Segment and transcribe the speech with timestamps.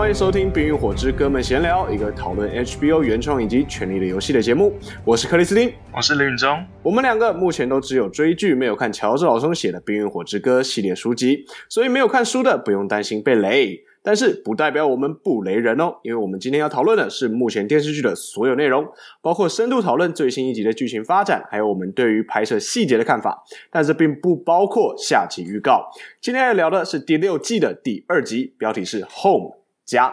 [0.00, 4.74] 欢迎收听《冰与火之歌们闲聊》，一个讨论 HBO 原创以及《权力的游戏》的节目。
[5.04, 6.64] 我是克里斯汀，我是林允中。
[6.82, 13.78] 我们两个目前都只有追剧，没有看乔治老松写的《冰与火之歌》系列书籍，所以没有看书的不用担心被雷。
[14.02, 18.88] 但是不代表我们不雷人哦，因为我们今天要讨论的是目前电视剧的所有内容，
[19.20, 23.44] 包括深度讨论最新一集的剧情发展，还有我们对于拍摄细节的看法。
[23.70, 25.90] 但是并不包括下集预告。
[26.22, 29.59] 今天要聊的是第六季的第二集，标题是《Home
[29.90, 30.08] 家》。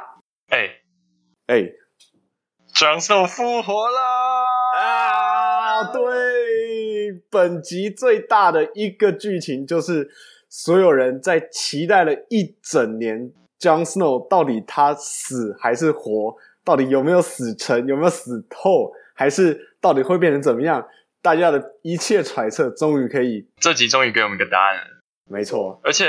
[0.47, 0.81] 哎
[1.45, 1.71] 哎
[2.73, 3.99] ，Jon Snow 复活了
[4.75, 5.93] 啊！
[5.93, 10.09] 对，本集最大的一个剧情就是
[10.49, 13.31] 所有人在期待了一整年。
[13.59, 16.35] Jon Snow 到底他死还是活？
[16.63, 17.85] 到底有没有死成？
[17.87, 18.91] 有没有死透？
[19.15, 20.87] 还是到底会变成怎么样？
[21.21, 24.81] 大家的一切揣测终于可以，这集终于给我们一个答案了。
[25.29, 26.07] 没错，而且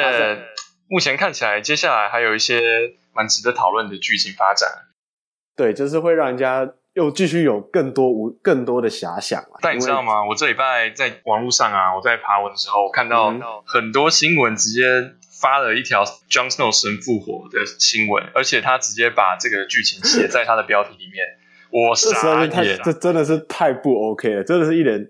[0.89, 2.61] 目前看起来，接下来还有一些
[3.19, 4.71] 蛮值得讨论的剧情发展。
[5.57, 9.45] 对，就是会让人家又继续有更多无更多的遐想。
[9.61, 10.25] 但你知道吗？
[10.25, 13.35] 我这礼拜在网络上啊，我在爬文的时候看到
[13.67, 15.17] 很多新闻直接。
[15.41, 21.25] 发了一条 Jon Snow 神复活的新闻，而且他直接把这个剧情写在他的标题里面。
[21.71, 25.09] 我傻眼，这真的是太不 OK 了，真的是一点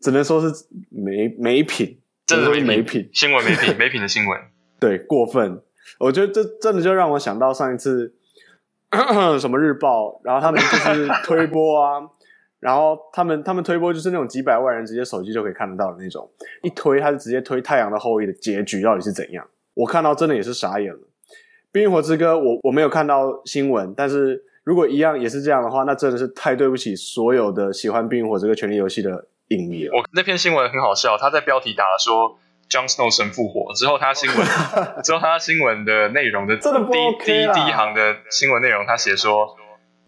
[0.00, 0.54] 只能说是
[0.88, 4.40] 没没品，真的是没品，新闻没品，没品的新闻。
[4.78, 5.60] 对，过分。
[5.98, 8.14] 我觉得这真的就让我想到上一次
[9.40, 12.00] 什么日报，然后他们就是推播啊，
[12.60, 16.30] 然后他们他们推播就是那种几百万人直接手机就可以看得到的那种，
[16.62, 19.46] 一推他就直接推《太阳的后裔》的结局到底是怎样。
[19.74, 20.98] 我看到真的也是傻眼了，
[21.70, 29.96] 《冰与火之歌》我我没有看到新闻，但是如果一样也是这样的话，那真的是太对不起所有的喜欢《冰与火这个》权力游戏的影迷了。
[29.96, 34.38] 我那篇新闻很好笑，他在标题打了说 “Jon Snow 神复活”，之后他新闻
[35.04, 36.62] 之后他新闻的内容的第
[37.24, 39.56] 第一第一行的新闻内容，他写说。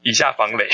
[0.00, 0.65] 以下防雷，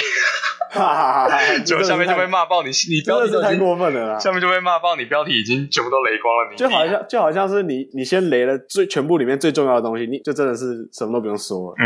[0.70, 1.58] 哈哈哈！
[1.64, 4.19] 就下面就被骂爆你，你标题真的是太过分了啦！
[4.19, 6.50] 下面就被骂爆你，标题已经全部都雷光了。
[6.50, 11.76] 你就好像就好像是你你先雷了最全部里面最重要的东西，你就真的是什么都不用说了。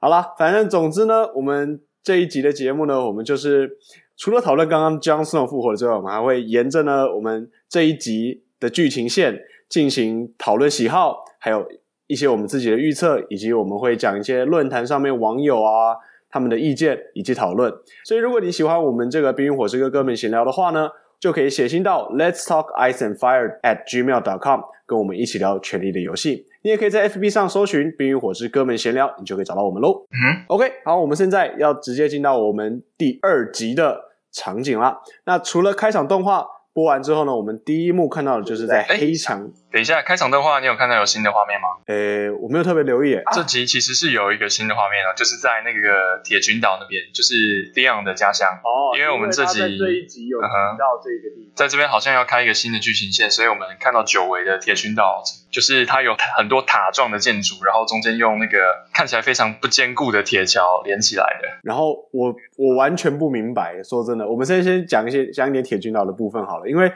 [0.00, 3.70] 好啦，反正总之呢，我们这一集的节目呢，我们就是
[4.16, 11.68] 除了讨论刚刚 Jon Snow 复活之外，我们还会沿着呢我们这一集的剧情线进行讨论喜好，还有
[12.06, 15.96] 一些我们自己的预测，以及我们会讲一些论坛上面网友啊。
[16.34, 17.70] 他们的意见以及讨论，
[18.06, 20.88] 所以如果你喜欢我们这个《冰与火之歌》哥们闲聊的话呢，
[21.20, 26.36] 就可以写信到 Let's Talk Ice and Fire at gmail.com，跟我们一起聊《权力的游戏》。
[26.62, 30.06] 你也可以在 FB 上搜寻《冰与火之歌哥们闲聊》，你就可以找到我们喽。
[30.08, 34.00] 嗯，OK，好，我们现在要直接进到我们第二集的
[34.32, 35.02] 场景啦。
[35.26, 36.46] 那除了开场动画。
[36.72, 39.50] 播完之后呢，我们第一幕看到的就是在黑墙。
[39.72, 41.68] 等一下，开场动画你有看到有新的画面吗？
[41.86, 43.18] 诶，我没有特别留意。
[43.32, 48.48] 这集其实是有一个新的画面啊，就是在那个铁群岛那边，就是 Dion 的家乡。
[48.62, 50.46] 哦，因为我们这集这一集有提
[50.78, 58.58] 到这个地方，在这边好像要开一个新的剧情线，所以我们看到久违的铁群岛，就是它有很多塔状的建筑，然后中间用那个
[58.92, 61.48] 看起来非常不坚固的铁桥连起来的。
[61.62, 66.68] 然后我我完全不明白，说真的，我们先先讲一些讲一点铁群岛的部分好了。
[66.68, 66.92] 因为，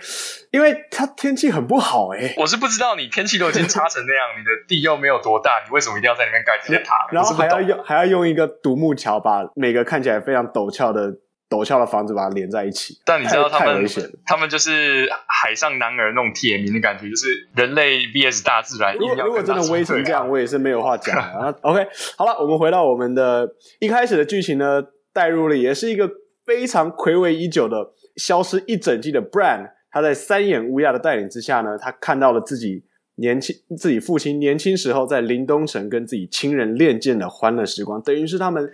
[0.57, 6.95] 因为它天气很不好哎、欸，我是不知道你天气都已经差成那样，你的地又没有多大，你为什么一定要在里面盖这些塔？
[7.13, 11.13] 然后还要用还要用一个独木桥把每个看起来非常陡峭的
[11.51, 12.95] 陡峭的房子把它连在一起。
[13.05, 13.87] 但你知道他们
[14.25, 18.97] 他们就是海上男儿那种铁民的感觉，就是人类 VS 大自然。
[18.97, 21.55] 如果如果真的威成这样，我也是没有话讲啊。
[21.61, 23.47] OK，好了，我们回到我们的
[23.79, 26.11] 一开始的剧情呢，带入了也是一个
[26.47, 29.76] 非常睽违已久的消失一整季的 Bran。
[29.97, 32.85] 他在三眼乌鸦的带领之下呢，他看到了自己
[33.15, 38.71] 年轻、自己父亲年轻时候在林东城跟自己亲人练剑的欢乐时光，等于是他们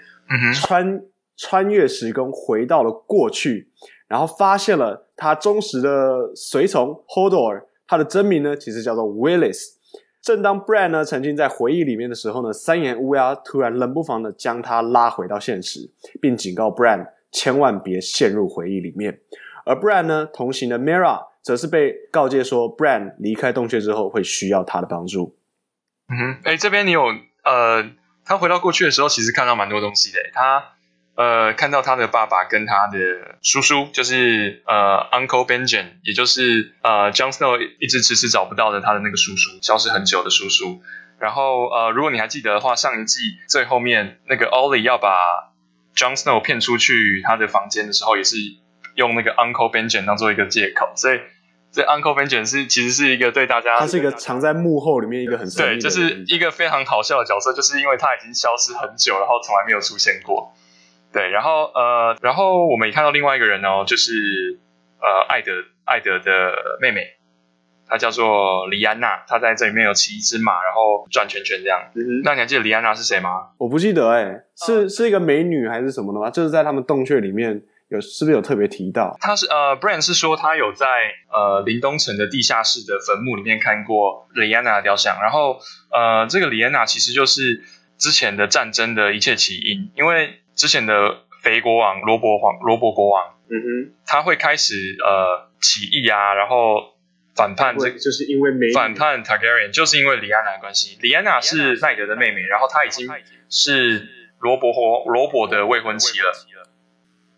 [0.52, 1.06] 穿、嗯、
[1.36, 3.68] 穿越时空回到了过去，
[4.08, 9.74] 然后发现了他忠实的随从 Hodor，他的真名呢其实叫做 Willis。
[10.20, 15.88] 正当 Bran 呢沉浸在回忆里面的时候呢，三眼乌鸦突然冷不防的将他拉回到现实，
[16.20, 19.20] 并警告 Bran 千万别陷入回忆里面。
[19.64, 25.36] 而 Bran 呢，同行的 Mira 则是被告诫说，Bran 离开洞穴之后会需要他的帮助。
[26.08, 27.06] 嗯哼，哎，这边你有
[27.44, 27.90] 呃，
[28.24, 30.18] 他回到过去的时候，其实看到蛮多东西的。
[30.32, 30.64] 他
[31.14, 32.98] 呃，看到他的爸爸跟他的
[33.42, 40.80] 叔叔，就是呃 Uncle Benjamin，也就是呃 John Snow 一直迟迟找不到的他的那个叔叔，消失很久的叔叔。
[41.18, 45.52] 然后呃，如果你还记得的话，上一季最后面那个 Ollie 要把
[45.94, 48.36] John Snow 骗出去他的房间的时候，也是。
[48.94, 51.20] 用那个 Uncle Benjamin 当做一个借口，所以
[51.70, 60.52] 这 Uncle Benjamin 是其实是一个对大家，他是一个藏在幕后里面一个很对，就是一个非常好笑的角色，就是因为他已经消失很久，然后从来没有出现过。
[61.12, 64.58] 对，然后呃，然后我们也看到另外一个人哦，就是
[64.98, 65.52] 呃，艾德
[65.84, 67.06] 艾德的妹妹，
[67.86, 71.80] 她叫做李安娜，她在这里面有骑一只马，然后转圈圈这样。
[71.94, 73.48] 嗯、那你还记得李安娜是谁吗？
[73.58, 76.30] 我不记得哎、欸，是是一个美女还是什么的吗？
[76.30, 77.62] 就是在他们洞穴里面
[77.92, 79.16] 有，是不是有特别提到？
[79.20, 80.86] 他是呃，Bran 是说他有在
[81.30, 85.58] 呃林东城的地下室的坟墓里面看过李安娜的雕像，然后
[85.92, 87.62] 呃，这个李安娜其实就是
[87.98, 90.38] 之前的战争的一切起因，因为。
[90.54, 96.92] 之前的肥国王罗伯皇罗伯国王，嗯哼，他会开始呃起义啊，然后
[97.34, 100.98] 反叛这，就是因为反叛 Targaryen，就是因为李安娜的关系。
[101.00, 103.08] 李安娜是奈德的妹妹，然后她已经
[103.48, 104.06] 是
[104.40, 106.30] 罗伯和罗伯的未婚妻了。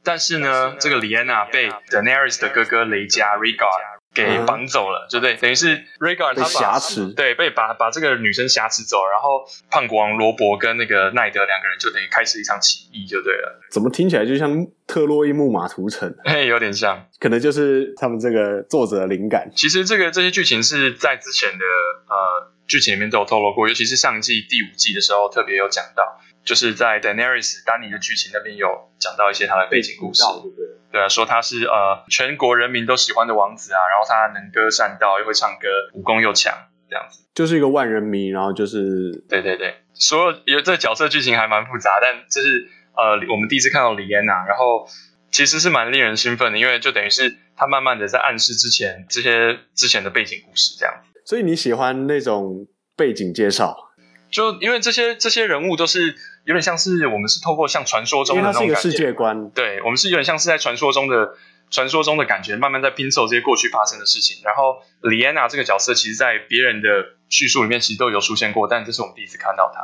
[0.05, 5.35] 但是呢，这个李安娜被 Daenerys 的哥哥雷加 Rhaegar 给绑走了，对不对？
[5.35, 6.79] 等于是 Rhaegar 他把
[7.17, 13.61] 对被把把这个女生挟持走，然后胖国王罗伯跟那个奈德两个人就等于开始一场起义，就对了。
[13.71, 16.15] 怎么听起来就像特洛伊木马屠城？
[16.25, 19.51] 嘿，有点像，可能就是他们这个作者的灵感。
[19.57, 21.65] 其实这个这些剧情是在之前的
[22.09, 26.21] 呃剧情里面都有透露过，尤其是上季第五季的时候特别有讲到。
[26.45, 28.69] 就是在 Daenerys 丹尼的剧情那边有
[28.99, 31.03] 讲到一些他的背景故事，对对，对。
[31.03, 36.55] 啊，说他是呃全国人民都喜欢的王子啊，然后他能歌善道，又会唱歌，武功又强，
[36.89, 44.87] 这样子，就是一个万人迷，然后就是对对对，所有有这角色剧情还蛮复杂，但就是呃我们第一次看到李安娜，然后
[45.33, 53.77] 其实是蛮令人兴奋的，因为就等于是他慢慢的在暗示之前这些之前的背景故事这样子，所以你喜欢那种背景介绍？
[54.35, 56.17] 就因为这些这些人物都是。
[56.47, 59.49] 有点像是我们是透过像传说中的那种感觉，世界观。
[59.53, 61.33] 对，我们是有点像是在传说中的
[61.71, 64.43] 传说中的感觉，慢慢在拼凑这些过去发生的事情。
[64.45, 66.89] 然后，李安娜这个角色，其实，在别人的
[67.31, 69.81] 叙述里面，其实都有出现过，但这是我们第一次看到她。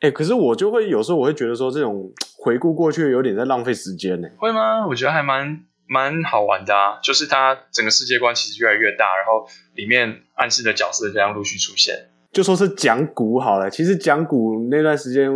[0.00, 4.26] 哎、欸，可是我就会有时候我会觉得说，这种回顾过去有点在浪费时间呢。
[4.38, 4.84] 会吗？
[4.88, 12.08] 我觉得还蛮蛮好玩的啊，就是它整个世界观其实越来越大，然后里面暗示的角色这样陆续出现。
[12.36, 15.30] 就说是讲古好了，其实讲古那段时间。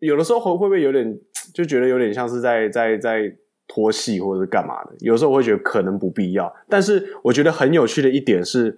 [0.00, 1.16] 有的时候会会不会有点
[1.54, 3.32] 就觉得有点像是在在在
[3.68, 4.90] 拖戏或者是干嘛的？
[4.98, 6.52] 有时候我会觉得可能不必要。
[6.68, 8.76] 但是我觉得很有趣的一点是，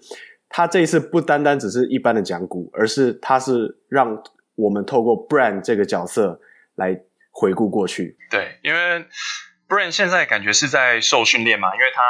[0.50, 4.22] 他这一次不单单只是一般的讲古，而是他是让
[4.56, 6.38] 我们透过 Bran 这个角色
[6.74, 7.00] 来
[7.30, 8.18] 回顾过去。
[8.30, 9.06] 对，因为
[9.66, 12.02] Bran 现在感觉是在受训练嘛，因为他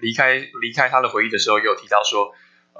[0.00, 2.30] 离开离开他的回忆的时候，也有提到说，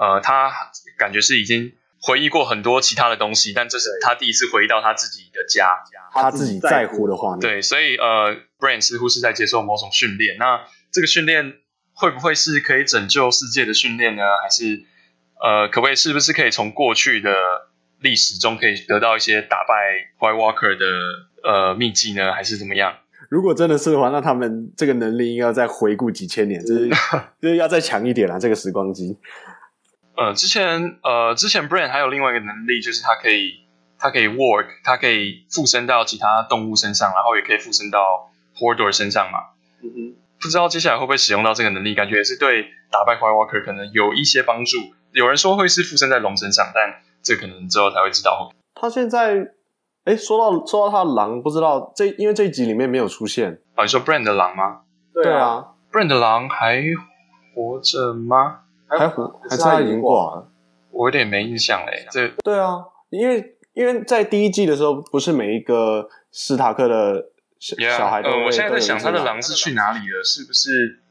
[0.01, 0.51] 呃，他
[0.97, 1.71] 感觉是已经。
[2.03, 5.69] 回忆过很多其他的东西，但这是他第一次回忆到他自己的家，
[6.11, 7.39] 他自己在乎的画面。
[7.39, 10.35] 对，所以呃，Brain 似乎是在接受某种训练。
[10.39, 10.61] 那
[10.91, 11.53] 这个训练
[11.93, 14.23] 会不会是可以拯救世界的训练呢？
[14.41, 14.83] 还是
[15.43, 17.31] 呃，可不可以是不是可以从过去的
[17.99, 19.75] 历史中可以得到一些打败
[20.17, 20.87] White Walker 的
[21.47, 22.33] 呃秘籍呢？
[22.33, 22.97] 还是怎么样？
[23.29, 26.89] 如果真的是的话，那他们这个能力应该要再回顾几千年，就是
[27.39, 29.15] 就是要再强一点啦，这个时光机。
[30.21, 33.65] 呃，之前呃，之前 Bran 还有另外一个能力，就是它可以，
[33.97, 39.39] 它可以 work，它可以附身到其他动物身上，然后也可以附身到 Hordor 身上嘛。
[39.81, 44.77] 嗯哼，不知道接下来会不会使用到这个能力，感觉也是对打败 White Walker 可能有一些帮助。
[45.11, 48.51] 有人说会是附身在龙身上，但这可能之后才会知道。
[48.75, 49.53] 他现在，
[50.05, 53.59] 哎，说到说到他的狼，不知道这因为这一集里面没有出现。
[53.75, 54.81] 啊，你说 Bran 的狼吗？
[55.13, 56.83] 对啊，Bran 的狼还
[57.55, 58.59] 活着吗？
[58.97, 60.47] 还活，还是他已经挂了？
[60.91, 62.05] 我有点没印象嘞。
[62.11, 67.29] 这对啊，因为因为在第一季的时候，不是每一个斯塔克的
[67.59, 68.45] 小、yeah, 小孩都、呃……
[68.45, 70.21] 我现在在想，他的狼是去哪里了？
[70.23, 71.01] 是不是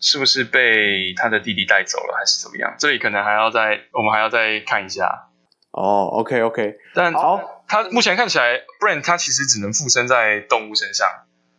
[0.00, 2.74] 是不是被他的弟弟带走了，还是怎么样？
[2.76, 5.28] 这里可能还要再，我们还要再看一下。
[5.70, 11.06] 哦、oh,，OK OK，但好，他目前看起来，Bran 他其实只能附身在动物身上，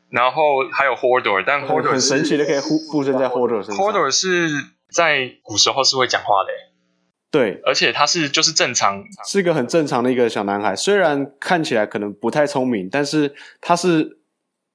[0.09, 3.77] 然后还有 Hodor，但 Hodor 很神奇的可以附附身在 Hodor 身上。
[3.77, 4.49] Hodor 是。
[4.91, 6.49] 在古时候是会讲话的，
[7.31, 10.75] 对，而且他是就是正常，是一个很正常的一个小男孩。
[10.75, 14.19] 虽然看起来可能不太聪明，但是他是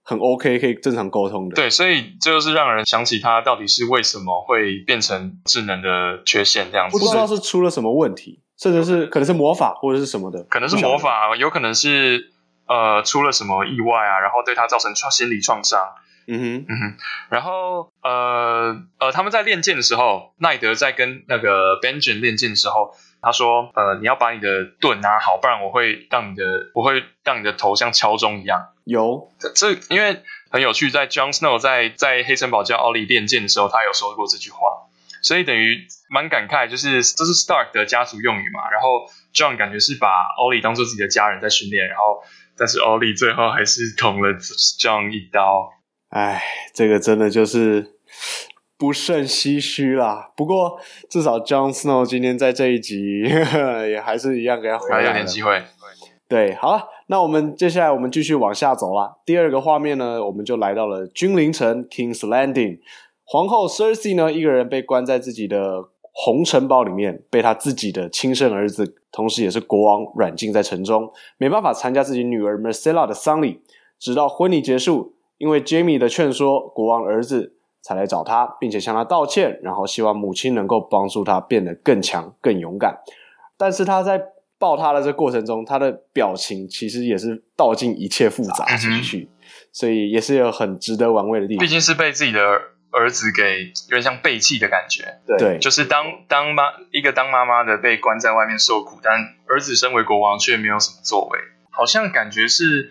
[0.02, 1.54] 很 OK，可以正常沟通的。
[1.54, 6.99] 对，所以这就是让人想起他到底是为什么会变成智能的缺陷这样子。
[6.99, 12.32] 不知道是出了什么问题，甚至是可能是魔法或者是什么的，可能是魔法，有可能是
[12.66, 15.80] 呃出了什么意外啊，然后对他造成创心理创伤。
[16.28, 16.97] 嗯哼，嗯哼，
[17.30, 26.42] 然后呃呃，他们在练剑的时候，奈德在跟那个 Benjamin 练剑的时候，他说：“呃，你要把你的盾拿好，不然我会让你的，
[26.75, 34.59] 我会让你的头像敲钟一样。”有这，这因为很有趣，在 John Snow 在在黑城堡教奥利练剑的时候，他有说过这句话。
[35.23, 38.68] 所以等于蛮感慨，就是这是 Stark 的家族用语嘛。
[38.71, 42.23] 然后 John 感觉是把 Ollie 当做自己的家人在训练，然后
[42.56, 44.35] 但是 Ollie 最后还是捅了
[44.78, 45.73] John 一刀。
[46.16, 46.42] 哎，
[46.73, 47.92] 这个真的就是
[48.78, 50.32] 不胜唏嘘啦。
[50.35, 50.80] 不过
[51.11, 55.62] 至少 Jon Snow 今天在这一集呵呵 也还是一样给他回来了，还有点机会。
[56.26, 59.16] 对，好了，那我们接下来我们继续往下走啦。
[59.26, 62.78] 第二个画面呢，我们就来到了君临城 King's Landing。
[63.25, 73.61] 皇后 Cersei 呢，一个人被关在自己的红城堡里面，被他自己的亲生儿子，同时也是国王软禁在城中，没办法参加自己女儿 Marcella 的丧礼。
[73.99, 82.99] 直到婚礼结束，因为 Jaime 的劝说，国王儿子才来找他，并且向他道歉，然后希望母亲能够帮助他变得更强、更勇敢。
[83.57, 84.21] 但是他在
[84.59, 91.61] 抱他的这过程中，他的表情其实也是道尽一切复杂情绪，嗯、所以也是有很值得玩味的地方。
[91.61, 92.40] 毕竟是被自己的。
[92.93, 96.62] 儿子给有点像背弃的感觉，对，就是当当妈
[96.93, 99.12] 一个当妈妈的被关在外面受苦，但
[99.47, 101.38] 儿子身为国王却没有什么作为，
[101.71, 102.90] 好像感觉是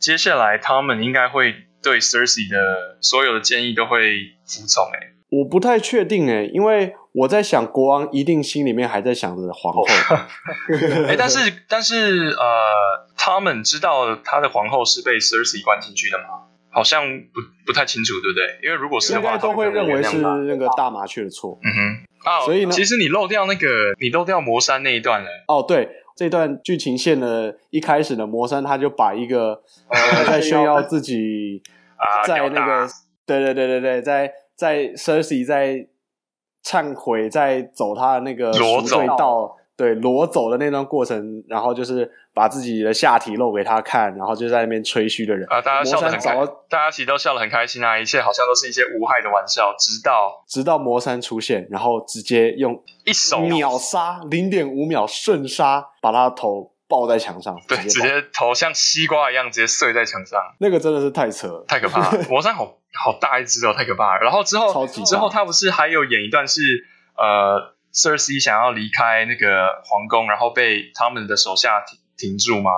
[0.00, 4.14] 接下来他们应该会对 Cersei 的所有的建议都会
[4.46, 4.82] 服从。
[4.94, 9.84] 哎，我不太确定哎，因为我在想国王一定心里面还在想着皇后，
[11.06, 16.24] 哎， 但是但是呃，他们知道他的皇后是被 Cersei 关进去的吗？
[16.70, 18.58] 好像不不太清楚，对不对？
[18.64, 21.56] 因为如果是的话，都会认为是那个大麻雀的错。
[21.62, 23.68] 嗯哼，啊，所以呢，其实你漏掉那个，
[24.00, 25.28] 你漏掉魔山那一段了。
[25.46, 31.62] 哦，对，这段剧情线呢，一开始呢，魔山他就把一个 呃在炫耀自己
[32.26, 32.88] 在那个，
[33.26, 35.86] 对对对对对，在在 Cersei 在
[36.64, 39.56] 忏悔，在走他的那个赎罪道。
[39.76, 46.36] 对，裸走的那段过程，然后就是把自己的下体露给他看，然后就在那边吹嘘的人啊，大家笑得很开，
[46.68, 64.20] 大家其实都笑得很开心啊，一切好像都是一些无害的玩笑，直到直到魔山出现，然后直接用一手秒杀零点五秒瞬杀，把他的头抱在墙上，对，直接头像西瓜一样直接碎在墙上，那个真的是太扯了，太可怕了， 魔山好好大一只哦，太可怕了。
[64.22, 66.60] 然后之后之后他不是还有演一段是
[67.16, 67.73] 呃。
[67.94, 72.70] Cersei 想要离开那个皇宫，然后被他们的手下停停住吗？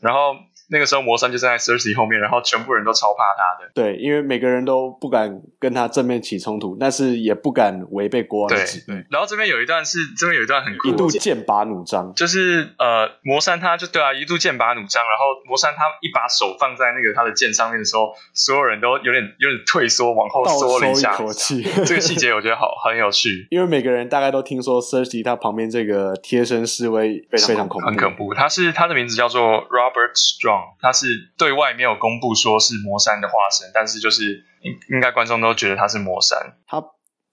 [0.00, 0.36] 然后。
[0.74, 3.70] 那个时候，魔山就站在 Cersei 后面，然后全部人都超怕他的。
[3.72, 8.82] 对，因为每个人都不敢跟他正面起冲突，但是也不敢违背国王的旨意。
[8.88, 21.62] 对，然后这边有一段是，这边有一段很酷，一度剑拔弩张，就是呃，魔山他就对啊，一度剑拔弩张，然后魔山他一把手放在那个他的剑上面的时候，所有人都有点有点退缩，往后缩了一下，一口气。
[21.84, 28.34] 这个细节我觉得好很有趣， 因为每个人大概都听说 Cersei 他旁边这个贴身侍卫非常非常恐怖，很恐怖。
[28.34, 31.06] 他是他的名字叫做 Robert Strong，他是。
[31.36, 36.38] 对外没有公布说是魔山的化身，但是就是应应该观众都觉得他是魔山。
[36.66, 36.82] 他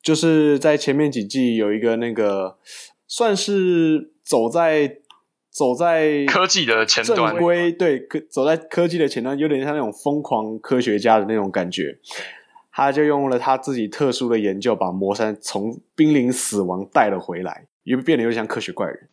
[0.01, 2.57] 就是在前面几季有一个那个
[3.07, 4.97] 算是走在
[5.51, 11.99] 走在科技的前端，正规对科走在科技的前端，有点像那种疯狂科学家的那种感觉。
[12.71, 19.09] 他就用了他自己特殊的研究，把魔山从濒临死亡带了回来，又变得有点像科学怪人。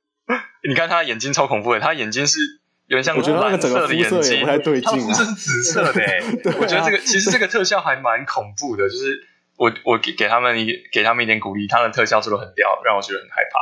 [0.68, 2.57] 你看他眼睛超恐怖的，他眼睛是。
[2.88, 5.92] 有点像我觉得那个整个肤色也不太对劲，它是紫色的
[6.58, 13.60] 我觉得这个其实这个特效还蛮恐怖的，就是我我给给他们一给他们一点鼓励，他们的特效做的很屌，让我觉得很害怕。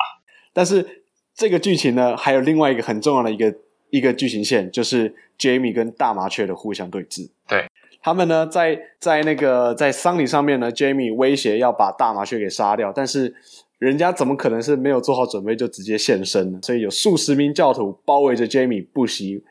[0.53, 1.03] 但是
[1.35, 3.53] 这个剧情呢，还有另外一个很重要的一个
[3.91, 7.31] 一个剧情线，就是 Jaime 跟大麻雀的互相对峙。
[7.49, 7.67] 对，
[8.01, 13.35] 他们呢在在那个在丧礼上面呢，Jaime 威胁要把大麻雀给杀掉，但是。
[13.79, 16.59] 人家怎么可能是没有做好准备就直接现身呢？
[16.63, 19.45] 所以有数十名教徒包围着 Jaime，不惜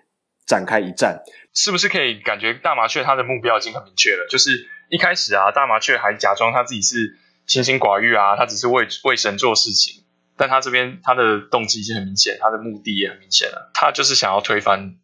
[0.48, 1.22] 展开一战。
[1.53, 4.27] 是不是可以感觉大麻雀他的目标已经很明确了？
[4.29, 10.03] 就是一开始啊，大麻雀还假装他自己是清心寡欲啊，他只是为为神做事情。
[10.38, 14.96] 但他这边他的动机已经很明显，他的目的也很明显了，他就是想要推翻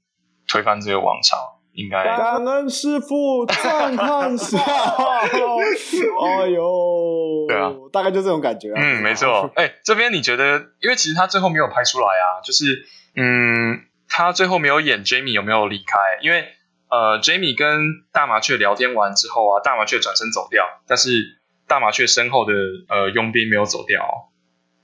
[0.48, 1.60] 推翻这个王朝。
[1.74, 6.60] 应该感恩师傅赞叹下， 哎呦，
[7.52, 8.82] 对啊，大概就这种感觉啊。
[8.82, 9.52] 嗯，没错。
[9.56, 15.98] 哎、欸，这边你觉得，因为其实他最后没有拍出来啊，就是嗯，他最后没有演 Jaime 有没有离开？
[16.22, 16.48] 因为
[16.90, 22.54] 呃，Jaime 跟大麻雀聊天完之后啊，大麻雀转身走掉，但是大麻雀身后的
[22.90, 24.30] 呃佣兵没有走掉，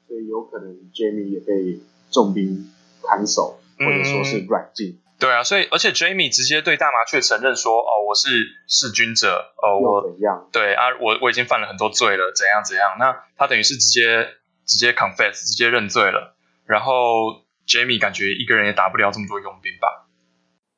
[0.07, 1.79] 所以有可能 Jaime 也被
[2.11, 2.71] 重兵
[3.03, 4.99] 砍手，或者说是软禁。
[5.01, 8.29] 嗯对啊，所以而且 Jaime 直接对大麻雀承认说：“哦，我是
[8.67, 10.47] 弑君者，哦，我怎样？
[10.51, 12.97] 对啊，我我已经犯了很多罪了，怎样怎样？
[12.99, 14.27] 那他等于是直接
[14.65, 16.35] 直接 confess，直接认罪了。
[16.65, 20.05] 然后 Jaime 感觉一个人也打不了这么多佣兵吧？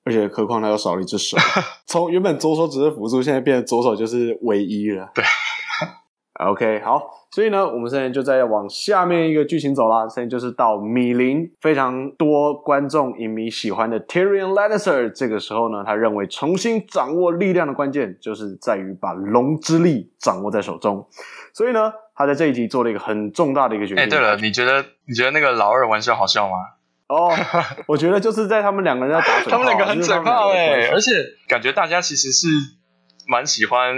[0.05, 1.37] 而且何况他又少了一只手，
[1.85, 5.11] 从原本左手只是辅助，现在变成左手就是唯一了。
[5.13, 5.23] 对
[6.39, 10.07] ，OK，好，所以呢，我们现在就在往下面一个剧情走啦。
[10.09, 15.11] 现在就是到米林非常多观众影迷喜欢的 Tyrion Lannister。
[15.11, 21.07] 这个时候呢，他认为重新掌握力量的关键就是在于把龙之力掌握在手中。
[21.53, 24.03] 所以呢，他在这一集做了一个很重大的一个决定。
[24.03, 26.55] 哎，对了，你觉得你觉得那个老二玩笑好笑吗？
[27.09, 27.31] 哦，
[27.85, 31.11] 我觉得就是在他们两个人要打嘴炮， 他们两个很嘴炮哎，而且
[31.47, 32.47] 感觉大家其实是
[33.27, 33.93] 蛮喜欢。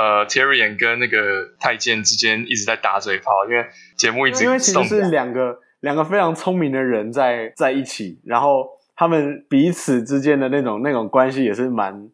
[0.00, 1.18] 呃，Tyrion 跟那个
[1.60, 3.66] 太监之间一直在打嘴炮，因为
[3.96, 8.66] 节目一直因为其实是两个两个非常聪明的人在在一起，然后
[8.96, 12.08] 他们彼此之间的那种那种关系也是蛮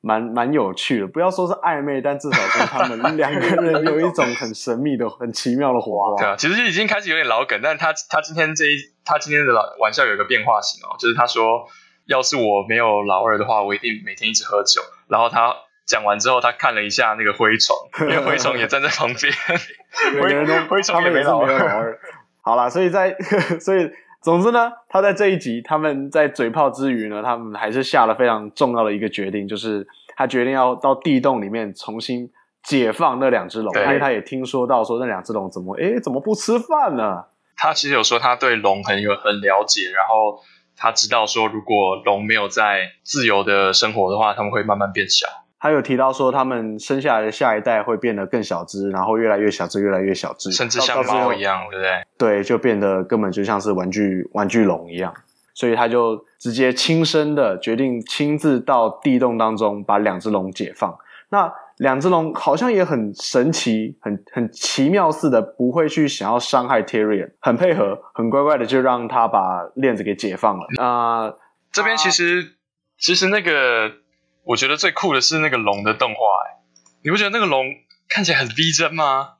[0.00, 1.06] 蛮蛮有趣的。
[1.08, 6.22] 不要说是暧昧，但至少是他们 两个人有一种很神秘的、很奇妙的火花。
[6.22, 11.66] 对啊，其实已经开始有点老梗，但他他今天这一他今天的老玩笑有一个变化型哦，就是他说，
[12.06, 15.52] 要是我没有老二的话，我一定每天一直喝酒，然后他。
[15.86, 17.76] 讲完之后，他看了一下那个蛔虫，
[18.08, 19.32] 因为蛔虫也站在旁边。
[20.14, 21.98] 每个人都 蛔虫也没老二。
[22.42, 23.16] 好啦，所以在
[23.60, 23.90] 所以
[24.22, 29.86] 总之呢，他在这一集，他们在嘴炮之余呢，他们还是下了非常重要的一个决定，就是
[30.16, 32.30] 他决定要到地洞里面重新
[32.62, 37.24] 解放那两只龙，因为他也听说到说那两只龙怎么诶怎么不吃饭呢？
[37.56, 40.40] 他其实有说他对龙很有很了解，然后
[40.76, 45.26] 他知道说如果龙没有在自由的生活的话，他们会慢慢变小。
[45.62, 52.02] 他有提到说，他们生下来的下一代会变得更小只，然后越来越小只，越来越小只，甚至像猫一样，对不对？
[52.18, 55.14] 对，就变得根本就像是玩具玩具龙一样。
[55.54, 60.98] 所以他就直接亲身的决定亲自到地洞当中把两只龙解放。
[61.28, 70.66] 那两只龙好像也很神奇，很很奇妙似的，不会去想要伤害 Tyrion，很配合，很乖乖的就让他把链子给解放了。
[70.82, 71.38] 啊、呃，
[71.70, 72.56] 这边其实
[72.98, 74.01] 其实那个。
[74.44, 76.62] 我觉得最酷的是那个龙的动画，哎，
[77.02, 77.66] 你不觉得那个龙
[78.08, 79.34] 看起来很逼真吗？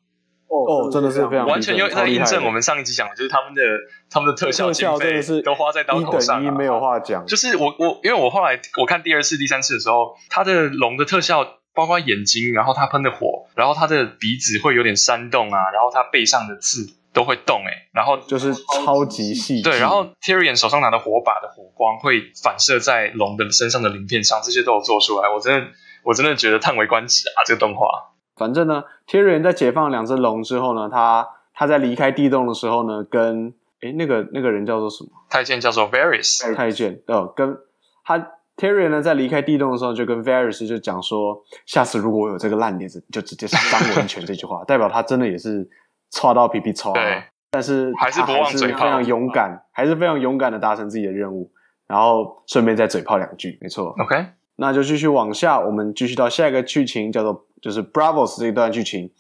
[0.49, 3.62] 哦，真的是非常完全又在印证我们上一集讲的，就是他们的
[4.10, 7.26] 他们的特效经费都花在刀口上，一等一没有话讲。
[7.26, 16.86] 就是我我因为我后来我看第二次、第三次的时候，它的龙的特效，包括眼睛，然后它喷的火，然后它的鼻子会有点煽动啊，然后它背上的刺。
[17.12, 19.60] 都会动诶，然后就是超级细。
[19.60, 25.28] 对，然后 Tyrion 手上拿的火把的火光会反射在龙的身上的鳞片上，这些都有做出来。
[25.28, 25.68] 我真的，
[26.04, 27.44] 我真的觉得叹为观止啊！
[27.46, 27.86] 这个动画。
[28.34, 35.10] 反正呢，Tyrion 在解放两只龙之后呢，他他在离开地洞的时候呢，跟诶那个那个人叫做什么？
[35.28, 36.54] 太监叫做 Varys。
[36.54, 37.58] 太监哦，跟
[38.04, 38.18] 他
[38.56, 43.60] Tyrion 呢在离开地洞的时候，就跟 Varys 就讲说，下次如果我有这个烂点子，就直接伤
[43.94, 44.25] 我一拳。
[44.25, 45.68] 这句话代表他真的也是。
[46.12, 51.50] 剉到皮皮剉，对，但是他还是非常勇敢，还是非常勇敢的达成自己的任务，
[51.86, 53.94] 然后顺便再嘴炮两句，没错。
[53.98, 59.10] OK，那就继续往下，我们继续到下一个剧情，叫做就是 Braavos 这一段剧情。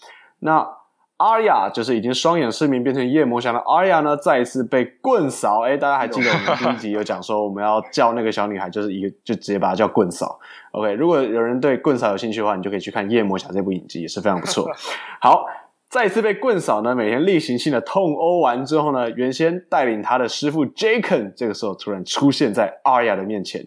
[0.40, 0.68] 那
[1.16, 5.62] Arya 就是已经双眼失明变成夜魔侠的 Arya 呢，再一次被棍扫。
[5.62, 10.38] 哎，大家还记得我们第一集有讲说，我们要叫那个小女孩，就是一个就直接把她叫棍扫。
[10.72, 14.68] OK，如果有人对棍扫有兴趣的话，你就可以去看夜魔侠这部影集，也是非常不错。
[15.20, 15.46] 好。
[15.92, 23.62] 再次被棍扫呢，每天例行性的痛殴完之后呢，原先带领他的师傅 Jaqen 这个时候突然出现在 Arya 的面前，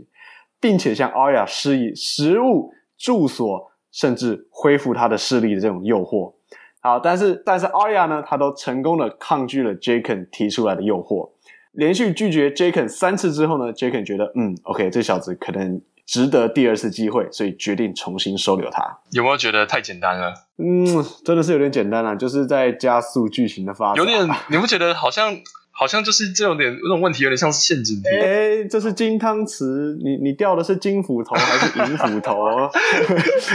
[0.59, 6.33] 并且向 Arya 施以食物、住所，甚至恢复他的视力的这种诱惑。
[6.81, 11.29] 好，但是但是 Arya 呢，他都成功的抗拒了 Jaqen 提出来的诱惑，
[11.73, 15.79] 连续拒绝 Jaqen 三次之后呢，Jaqen 觉得嗯，OK，这小子可能。
[16.05, 18.99] 值得第二次机会，所以决定重新收留他。
[19.11, 20.33] 有没有觉得太简单了？
[20.57, 20.85] 嗯，
[21.25, 23.97] 真的是有点简单了，就是在加速剧情的发展。
[23.97, 25.35] 有点，你不觉得好像
[25.71, 28.09] 好像就是这种点这种问题，有点像是陷阱题？
[28.09, 32.69] 哎、欸，这是金汤匙，你你掉的是金斧头还是银斧头？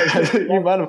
[0.09, 0.89] 还是一般的？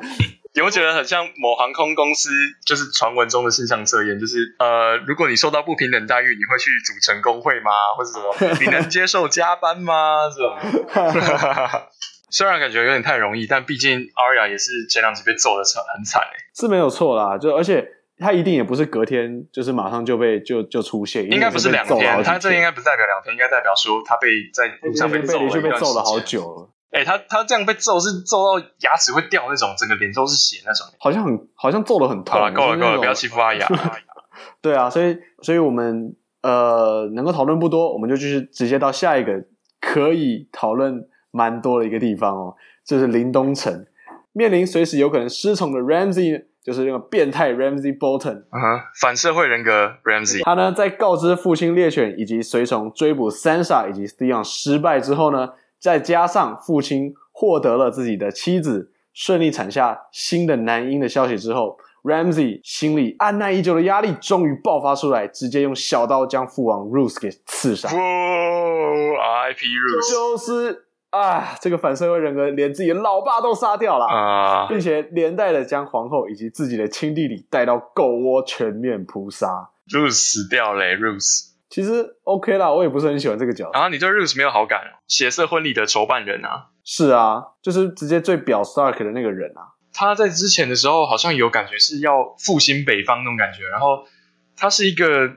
[0.53, 2.29] 有没有觉得很像某航空公司，
[2.65, 4.19] 就是传闻中的性向测验？
[4.19, 7.71] 就是呃，如果你受到不平等待遇，你会去组成工会吗？
[7.97, 8.55] 或者什么？
[8.59, 10.27] 你能接受加班吗？
[10.29, 10.57] 这种。
[12.29, 17.37] 虽然感觉有点太容易，但毕竟 Arya 也是前两集被揍的惨很惨诶，是没有错啦。
[17.37, 17.85] 就而且
[18.19, 22.23] 他一定也不是隔天，就是马上就被就就出现，应该不是两天。
[22.23, 26.69] 他这应该不代表两天，应该代表说他被在路上被揍了，就被揍了好久了。
[26.91, 32.37] 哎、欸，他他这样被揍是揍到牙齿会掉那种，整个脸都是血那种，好像很好像揍得很痛。
[32.37, 33.65] 好了，够了够了，不要欺负 阿雅。
[34.61, 39.45] 对啊，所以所以我们呃能够讨论不多，我们就继续直接到下一个
[39.79, 43.85] 可以讨论蛮多的一个地方哦，就是林东城
[44.33, 50.43] 面临随时有可能失宠的 Ramsey 就是那个变态 Ramsey Bolton，嗯哼，反社会人格 Ramsey。
[50.43, 55.53] 他呢在告知父亲猎犬以及随从追捕 Sansa 以及 Theon 失败之后呢。
[55.81, 67.89] 再加上父亲获得了自己的妻子顺利产下新的男婴的消息之后，Ramsey 心里按耐已久的压力终于爆发出来，直接用小刀将父王 Ruth 给刺杀。
[67.89, 69.65] 哇，R.I.P.
[69.65, 79.71] Ruth，就是啊，这个反社会人格连自己的老爸都杀掉了啊，并且连带的将皇后以及自己的亲弟弟带到狗窝全面扑杀。
[79.91, 81.50] Ruth 死掉嘞，Ruth。
[81.71, 83.79] 其实 OK 啦，我也不是很喜欢这个角色。
[83.79, 84.81] 啊，你对 Ruth 没有好感？
[85.07, 86.67] 血色婚礼的筹办人啊？
[86.83, 89.71] 是啊，就是直接最表 Stark 的那个人啊。
[89.93, 94.03] 他在之前的时候好像有感觉是要复兴北方那种感觉，然后
[94.57, 95.29] 他是一个，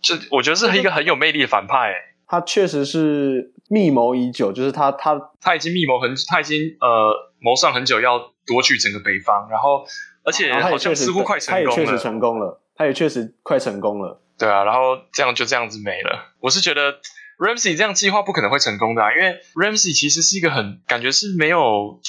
[0.00, 1.94] 就我觉得是一个很有魅力的反派、欸。
[2.26, 9.84] 他确实是密谋已久，就是他他他已经密谋很，他已经呃谋算很久要夺取整个北方，然后
[10.24, 14.22] 而且好像似乎快成功了，他也确实成功了，他也确实快成功了。
[14.46, 16.32] 对啊，然后这样就这样子没了。
[16.40, 17.00] 我是觉得
[17.38, 22.00] Ramsey 这样计划不可能会成功的、啊，因为 Ramsey 其实是一个很感觉是没有。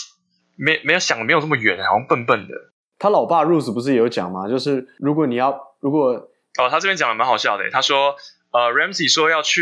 [0.56, 2.54] 没没有想的没有这么远，好像笨笨的。
[3.00, 4.48] 他老爸 Ruth 不是也有讲吗？
[4.48, 6.12] 就是如果你要，如果
[6.60, 7.72] 哦，他这边讲的蛮好笑的。
[7.72, 8.15] 他说，
[8.52, 9.62] 呃，Ramsey 说要去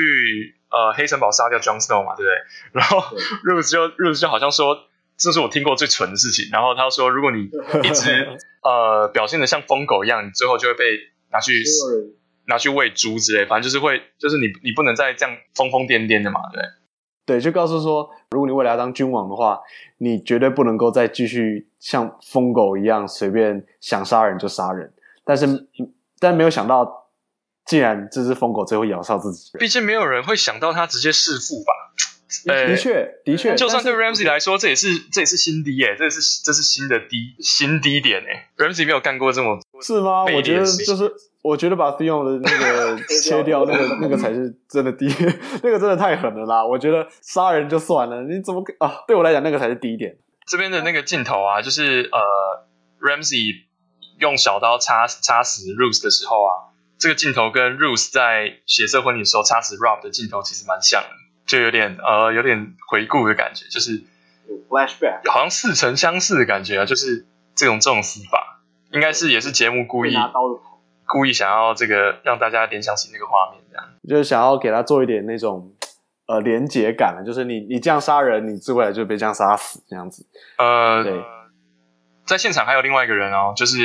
[0.70, 2.36] 呃黑城堡杀掉 Jon Snow 嘛，对不对？
[2.74, 4.78] 然后 Ruth 就 Ruth 就好像说，
[5.16, 6.50] 这是我听过最蠢的事情。
[6.52, 8.28] 然后他说，如果你一直
[8.62, 10.84] 呃表现的像疯狗一样，你最后就会被
[11.32, 11.64] 拿去
[12.52, 16.62] 拿去喂猪之类，反正就是会，就是你你不能再这样疯疯癫癫的嘛，对。
[17.24, 19.60] 对，就告诉说，如果你未来要当君王的话，
[20.00, 24.92] 你绝对不能够再继续像疯狗一样随便想杀人就杀人。
[25.24, 25.48] 但是，
[26.20, 27.08] 但没有想到，
[27.64, 31.72] 竟然这只疯狗最后咬伤自己，毕竟没有人会想到他直接弑父吧？
[32.46, 38.46] 的确，的确，就算对 Ramsey 来说，这也是这也是新低诶，这是这是新的低新低点诶。
[38.58, 40.24] Ramsey 没有干过这么是吗？
[40.26, 41.12] 我觉得就是。
[41.44, 45.08] 我觉得把 Theon 的那个 切掉，那个那个才是真的低，
[45.64, 46.64] 那个真的太狠了啦！
[46.64, 49.02] 我觉得杀人就算了，你怎么啊？
[49.08, 50.16] 对我来讲，那个才是低点。
[50.46, 52.20] 这边的那个镜头啊，就是呃
[53.02, 53.64] ，Ramsey
[54.20, 61.10] 用小刀插插死 Rose 的时候啊，这个镜头跟 Rose 在血色婚礼的时候插死 Robb 的镜头其实蛮像的，
[61.46, 64.04] 就有点呃有点回顾的感觉，就是
[64.70, 67.26] flashback，好像似曾相识的感觉啊，就是
[67.56, 70.16] 这种这种死法，应该是也是节目故意。
[71.14, 75.74] 故意想要这个让大家联想起那个画面，这样就是想要给他做一点那种
[76.26, 80.26] 呃连结感，就是你你这样杀人，你自未来就被这样杀死这样子。
[80.58, 81.22] 呃，对，
[82.26, 83.78] 在现场还有另外一个人哦，就是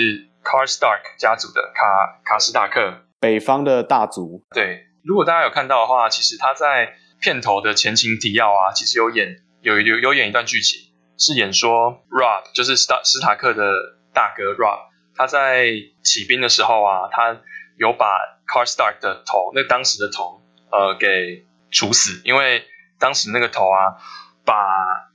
[0.45, 4.45] Car Stark 家族的卡卡斯达克，北方的大族。
[4.55, 10.81] 对，如果大家有看到的话，其实他在片头的前情提要啊，其实有演有有有演一段剧情，
[11.17, 14.87] 是演说 Rob 就是史塔史塔克的大哥 Rob，。
[15.15, 15.71] 他在
[16.03, 17.41] 起兵的时候啊，他
[17.79, 22.65] 有把 Car Stark 的头，那当时的头，呃，给处死，因为
[22.99, 23.97] 当时那个头啊，
[24.45, 24.55] 把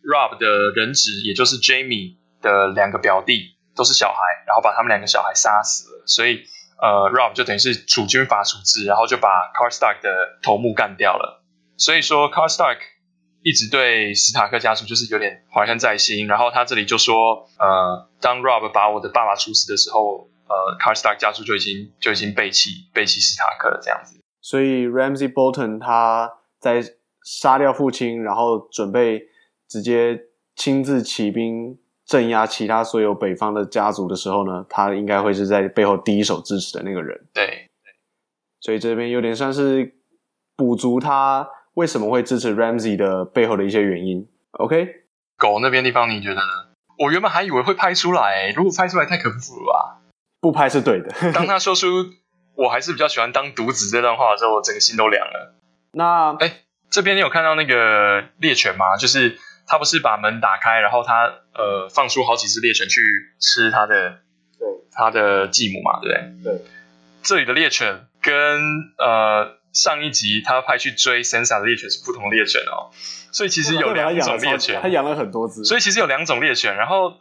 [0.03, 6.43] Rob 的人质，也就是 Jamie 的两个表弟都是小孩，然后把他们两个小孩杀死了，所以
[6.81, 11.40] 呃 Rob 就等于是处军阀处置，然后就把 Car Stark 的头目干掉了，
[11.81, 12.77] 所以说 Car Stark。
[13.43, 24.21] 一直对斯塔克家族就是有点怀恨在心，然后他这里就说，呃，当 Robb 把我的爸爸处死的时候，呃，Car Stark 家族就已经就已经背弃背弃斯塔克了这样子。
[24.41, 26.83] 所以 Ramsey Bolton 他在
[27.23, 29.23] 杀掉父亲，然后准备
[29.67, 30.19] 直接
[30.55, 37.19] 亲自起兵镇压其他所有北方的家族的时候呢，他应该会是在背后第一手支持的那个人。
[37.33, 37.67] 对，对，
[38.59, 39.95] 所以这边有点算是
[40.55, 41.49] 补足他。
[41.75, 44.87] 为什么会支持 Ramsey 的背后的一些原因？OK，
[45.37, 46.41] 狗那边地方你觉得呢？
[46.99, 50.01] 我原本还以为会拍出来，如果拍出来太可怖了吧？
[50.41, 51.09] 不拍是对的。
[51.31, 51.87] 当他说出
[52.55, 55.55] 我还是比较喜欢当独子这段话的时候，我整个心都凉了。
[55.93, 58.97] 那哎，这边你有看到那个猎犬吗？
[58.97, 63.01] 就是他不是把门打开，然后他呃放出好几只猎犬去
[63.39, 64.19] 吃他的
[64.59, 66.57] 对他的继母嘛，对不对？
[66.57, 66.65] 对，
[67.23, 68.59] 这里的猎犬跟
[68.97, 69.60] 呃。
[69.73, 72.91] 上一集他派去追 Sansa 的猎犬是不同猎犬哦，
[73.31, 76.75] 所以其实有两种猎犬，他养了很多只，所以其实有两种猎犬。
[76.75, 77.13] 然后，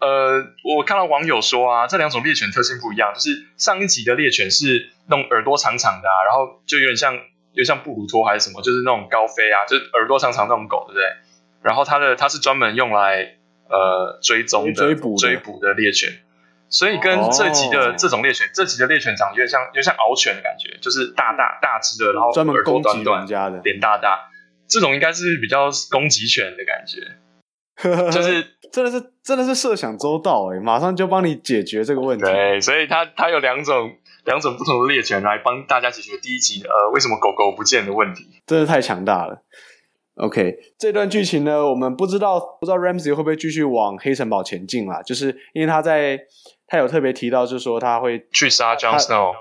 [0.00, 7.20] 呃，我看到网友说啊，这两种猎犬特性不一样，就是上一集的猎犬是那种耳朵长长的，啊，然后就有点像，有
[7.56, 11.04] 点像布鲁托还是什么，就是那种高飞啊，就是耳朵长长那种狗，对不对？
[11.62, 13.36] 然后它的它是专门用来
[13.68, 16.10] 呃追踪的追捕追捕的猎犬。
[16.74, 23.60] 所以跟这集的这种猎犬，哦、这集的猎犬长得有点像，有点像獒犬的感觉，就是大大大只的，然后专门耳朵短短，的。
[23.62, 24.28] 脸大大，
[24.66, 32.24] 这种应该是比较攻击犬的感觉， 就是真的是真的是设想周到哎，马上就帮你解决这个问题。
[32.24, 33.92] 对，所以它它有两种
[34.24, 39.42] 两种不同的猎犬来帮大家解决第一集呃为什么狗狗不见的问题，真的太强大了。
[40.16, 46.16] OK，这段剧情呢，我们不知道不知道 Ramsey 会不会继续往黑城堡前进啦，就是因为他在
[46.68, 49.32] 他有特别提到，就是说他会去杀 Jon Snow，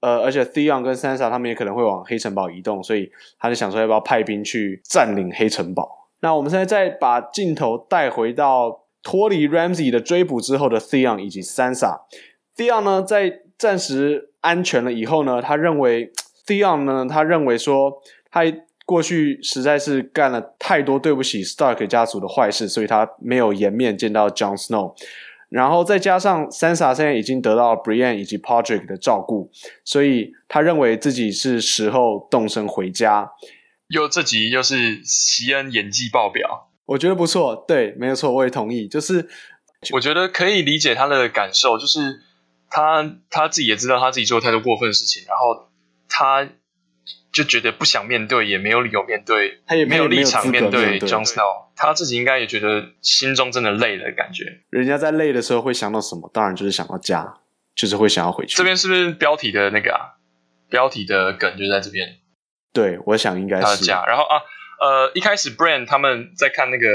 [0.00, 6.08] 呃，而且 Theon 跟 Sansa 他们也可能会往黑城堡移动，所以他就想说要不要派兵去占领黑城堡。
[6.20, 12.02] 那我们现在再把镜头带回到脱离 Ramsey 的追捕之后的 Theon 以及 Sansa。
[12.56, 16.12] Theon 呢，在暂时安全了以后呢，他认为
[16.46, 18.44] Theon 呢，他认为说他。
[18.90, 24.96] 过去实在是干了太多对不起 Stark 家族的坏事，所以他没有颜面见到 Jon Snow。
[25.48, 29.48] 然后再加上 Sansa 现在已经得到了 Brienne 以及 Podrick 的照顾，
[29.84, 33.30] 所以他认为自己是时候动身回家。
[33.86, 37.64] 又这集又是席恩演技爆表，我觉得不错。
[37.68, 38.88] 对，没有错，我也同意。
[38.88, 39.28] 就是
[39.92, 42.20] 我觉得可以理解他的感受，就是
[42.68, 45.70] 他他自己也知道他自己做了太多过分的事情，然后
[46.08, 46.48] 他。
[47.32, 51.70] 就觉得不想面对，也没有理由面对，他也没有立场面对 Jon Snow。
[51.76, 54.44] 他自己应该也觉得心中真的累了，感觉。
[54.68, 56.30] 人家在累的时候会想到什么？
[56.34, 57.38] 当然就是想到家，
[57.74, 58.56] 就是会想要回去。
[58.56, 60.20] 这边是不是标题的那个啊？
[60.68, 62.18] 标题的梗就在这边。
[62.72, 64.04] 对，我想应该是他的家。
[64.06, 64.36] 然后啊，
[64.80, 66.86] 呃，一开始 Brand 他们在看那个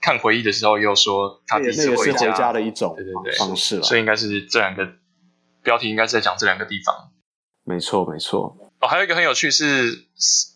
[0.00, 3.82] 看回忆的时候，又说他第一次回家，回家的一种对对对方式了。
[3.82, 4.88] 所以应该是这两个
[5.62, 7.10] 标题，应该是在讲这两个地方。
[7.64, 8.56] 没错，没错。
[8.80, 10.06] 哦，还有一个很有趣是，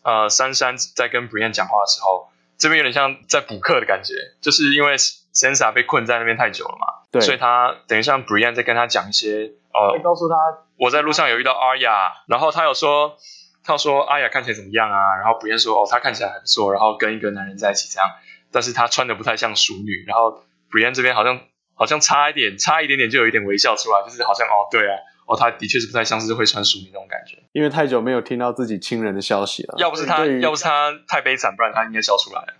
[0.02, 10.36] 呃，珊珊在跟 Brienne 讲话的时候，这边有点像在补课的感觉，就是因为 Sansa 被困在那边太久了嘛，对，所以他等于像 Brienne 在跟他讲一些，呃，告诉他
[10.78, 13.18] 我在路上有遇到 Arya，然后他有说，
[13.62, 15.16] 他说 Arya 看起来怎么样啊？
[15.16, 18.08] 然后 Brienne 说，哦，他看起来还不错，然后跟一个男人在一起这样，
[18.50, 21.40] 但是他穿的不太像淑女，然后 Brienne 这边好像
[21.74, 24.96] 好像差一点，差一点点就有一点微笑出来，就是好像哦，对啊。
[25.26, 29.74] 哦，他的确是不太像是会穿淑女那种感觉，因为太久没有听到自己亲人的消息了。
[29.78, 32.54] 要不是他，要不是他太悲惨，不然他应该笑出来了。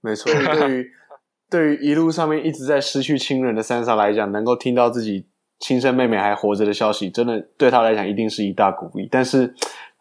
[0.00, 0.90] 没错，对于
[1.50, 5.26] 对于一路上面一直在失去亲人的 Sansa 来讲，能够听到自己
[5.58, 9.08] 亲生妹妹还活着的消息，真的对他来讲一定是一大鼓励。
[9.10, 9.54] 但是，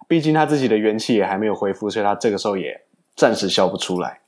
[0.07, 2.79] 毕竟他自己的元气也还没有恢复，所以他这个时候也
[3.15, 4.21] 暂时笑不出来。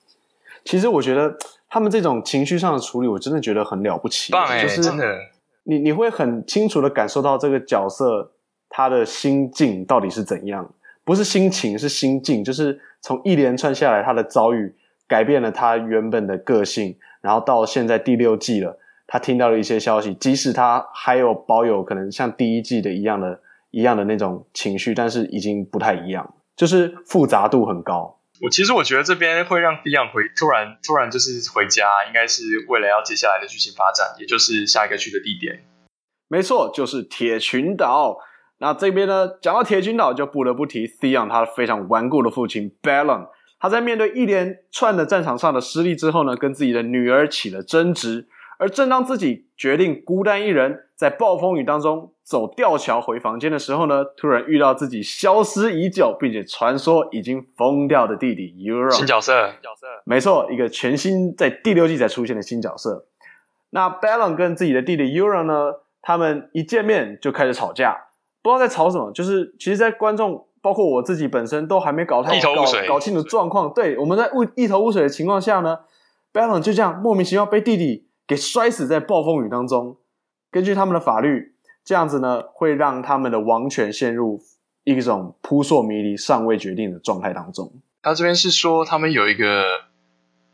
[0.65, 1.35] 其实，我觉得
[1.69, 5.17] 他们这种情绪上的处理，我真的觉得很了不起，棒欸，就是真的。
[5.63, 8.31] 你你会很清楚的感受到这个角色
[8.69, 14.73] 他的心境到底是怎样，不是心情，是心境，就是从一连串下来他的遭遇
[15.07, 23.39] 改变了他原本的个性，然后到现在第六季了，他听到了一些消息，即使他还有保有可能像第一季的一样的
[23.71, 28.17] 一样的那种情绪，但是已经不太一样，就是复杂度很高。
[28.41, 35.63] 我其实我觉得这边会让 Theon 回突然突然就是回家，应该是为了要接下来的剧情发展，也就是下一个去的地点。
[36.27, 38.17] 没错，就是铁群岛。
[38.57, 43.27] 那这边呢，讲到铁群岛，就不得不提 Theon 他非常顽固的父亲 Balon。
[43.59, 48.27] 他在面对一连串的战场上的失利之后呢，跟自己的女儿起了争执。
[48.57, 58.89] 而正当自己决定孤单一人在暴风雨当中走吊桥回房间的时候呢，突然遇到自己消失已久并且传说已经疯掉的弟弟 Euron。
[58.89, 63.05] 新角色，角色，没错，一个全新在第六季才出现的新角色。
[63.71, 67.97] 那 Balon 跟自己的弟弟 Euron 呢，他们一见面就开始吵架，
[68.41, 69.11] 不知道在吵什么。
[69.11, 73.73] 就是其实，在观众包括我自己本身都还没搞太一头雾水，搞，搞清楚状况。
[73.73, 75.79] 对，我们在雾一头雾水的情况下呢
[76.31, 78.07] ，Balon 就这样莫名其妙被弟弟。
[78.27, 79.97] 给摔死在暴风雨当中。
[80.51, 84.41] 根据他们的法律，这样子呢，会让他们的王权陷入
[84.83, 87.81] 一种扑朔迷离、尚未决定的状态当中。
[88.01, 89.63] 他这边是说，他们有一个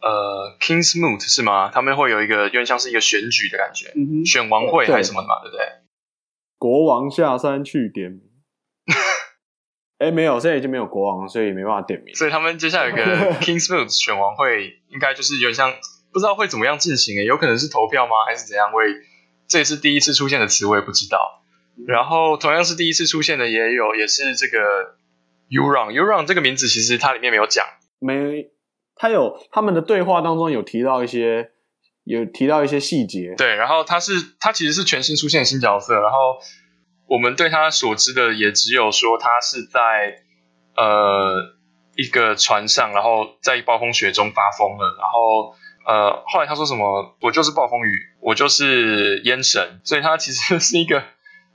[0.01, 1.69] 呃，King's Moot 是吗？
[1.73, 5.65] 他们会有一个有点像是一个选举的感觉，嗯、哼选王会还是什么的嘛，对，对不对？
[6.57, 8.21] 国王下山去点名。
[9.99, 12.13] 哎，没有，现在已经没有国王，所以没办法点名。
[12.15, 15.73] 所以他们接下来有一个 King's Moot 选王会，应该就是有点像。
[16.09, 18.13] 不知道会怎么样进行诶，有可能是投票吗？
[18.25, 18.71] 还是怎样？
[18.73, 18.85] 为
[19.47, 21.43] 这也是第一次出现的词，我也不知道。
[21.87, 24.57] 然后同样是第一次出现的，也有也是这个
[25.49, 25.93] Euron。
[25.93, 27.65] Euron 这个名字其实它里面没有讲，
[27.99, 28.49] 没，
[28.95, 31.51] 它有他们的对话当中有提到一些，
[32.03, 33.35] 有提到一些细节。
[33.37, 36.17] 对，然后他是他其实是全新出现的新角色，然后
[37.07, 40.23] 我们对他所知的也只有说他是在
[40.75, 41.55] 呃
[41.95, 45.55] 一个船上，然后在暴风雪中发疯了，然后。
[45.87, 47.15] 呃，后来他说什么？
[47.21, 51.01] 我就是暴风雨，我就是烟神，所以他其实 是一个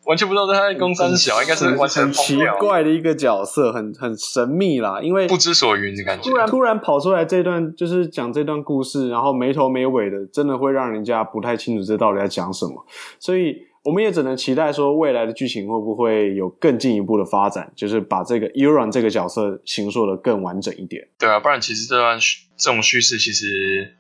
[0.07, 6.31] 完全不知道他在公三小，应该是完全很奇怪的一个角色，很很神秘啦，因为不知所云的感觉。
[6.31, 12.87] 突然突然跑出来这段，就是讲这段故事，然后没头没尾的，真的会让人家不太清楚这到底在讲什么。
[13.21, 21.07] 所以我们也只能期待说未来的剧情会不会有更进一步的发展，就是把这个 Euron 这个角色形塑的更完整一点。
[21.19, 22.19] 对啊，不然其实这段
[22.57, 23.95] 这种叙事其实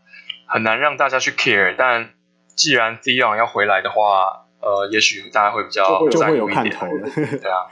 [0.53, 1.75] 很难让大家去 care。
[1.77, 2.11] 但
[2.55, 7.09] 既然 Theon 要回来的话，呃，也许大家会比较就会有看头了。
[7.15, 7.67] 对啊。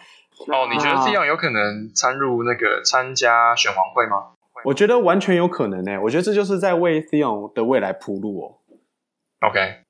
[0.49, 4.35] 哦， 你觉得 Theon 有可能参入那个参加选王会吗？
[4.65, 5.99] 我觉得完全有可能诶。
[5.99, 8.59] 我觉得这就是在为 Theon 的未来铺路哦。
[9.47, 9.85] OK。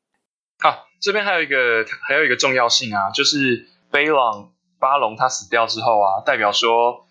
[0.60, 7.06] 好，这边还有一个还有一个重要性啊，就是贝朗巴隆他死掉之后啊，代表说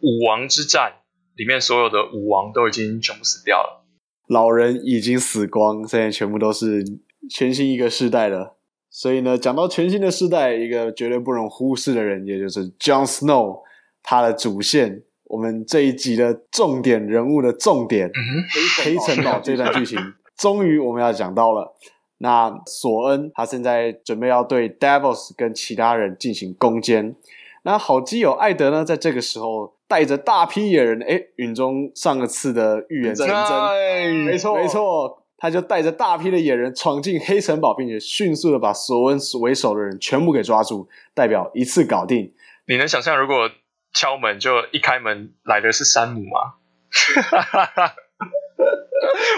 [0.00, 0.94] 武王之战
[1.36, 3.77] 里面所有的武王都已经全部死掉了，
[4.28, 6.84] 老人已经死光，现在全部都是
[7.28, 8.54] 全新一个世代了。
[8.90, 13.62] 所以呢，讲到全新的世代，一个绝对不容忽视的人，也就是 Jon Snow，
[14.02, 18.44] 他的主线，我们这一集的重点人物的重点，嗯、
[18.82, 19.98] 黑城堡这段剧情，
[20.36, 21.76] 终于我们要讲到了。
[22.18, 27.14] 那索恩他现在准备要对 Davos 跟其他人进行攻坚。
[27.62, 33.36] 那好基友艾德呢，在这个时候带着大批野人，诶，云中上个次的预言成真，
[34.24, 34.54] 没错。
[34.54, 42.34] 没错，他就带着大批的野人闯进黑城堡，并且迅速的把索恩为首的人全部给抓住，代表一次搞定。
[42.66, 43.50] 你能想象如果
[43.94, 46.54] 敲门就一开门来的是山姆吗？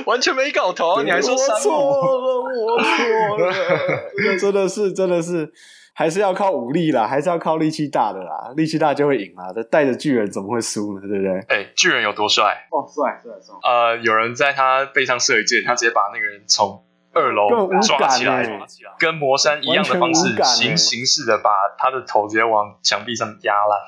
[0.07, 3.53] 完全没搞头，你还说错了，我错了，
[4.41, 5.53] 真的是，真的是，
[6.01, 9.53] 还是要靠武力啦，还是要靠力气大的啦，力气大就会赢啦。
[9.55, 11.07] 这带着巨人怎么会输呢？
[11.07, 11.33] 对不对？
[11.41, 12.67] 哎、欸，巨人有多帅？
[12.71, 13.55] 哦，帅帅帅！
[13.63, 16.83] 呃，有人在他背上射一箭，他直接把那个人从
[17.13, 17.51] 二楼
[17.83, 23.79] 抓起来，抓起来，跟魔山一样的方式，形形式的把他的头直接往墙壁上压烂。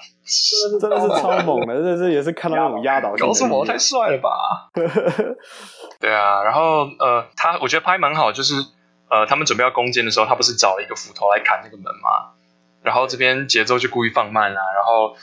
[0.79, 3.27] 真的是超猛的，这这也是看到那种压倒性。
[3.27, 4.31] 高斯摩太帅了吧？
[5.99, 8.57] 对啊，然后呃，他我觉得拍蛮好，就是
[9.13, 12.33] 呃，他们准备要攻坚的时候，他不是找了一个斧头来砍那个门吗？
[12.83, 15.15] 然后这边节奏就故意放慢了，然后。